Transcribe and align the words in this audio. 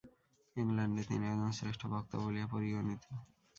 ইংলণ্ডে 0.55 1.03
তিনি 1.03 1.25
একজন 1.27 1.51
শ্রেষ্ঠ 1.51 1.81
বক্তা 1.85 2.15
বলিয়া 2.17 2.47
পরিগণিত। 2.47 3.03